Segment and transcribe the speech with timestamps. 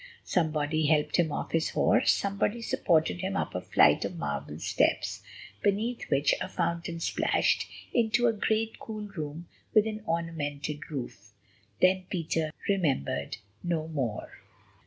[0.25, 5.21] Somebody helped him off his horse, somebody supported him up a flight of marble steps,
[5.61, 11.33] beneath which a fountain splashed, into a great, cool room with an ornamented roof.
[11.83, 14.39] Then Peter remembered no more.